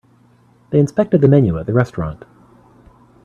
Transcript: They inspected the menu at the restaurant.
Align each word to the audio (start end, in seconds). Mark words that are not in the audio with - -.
They 0.71 0.79
inspected 0.79 1.21
the 1.21 1.27
menu 1.27 1.59
at 1.59 1.67
the 1.67 1.73
restaurant. 1.73 2.25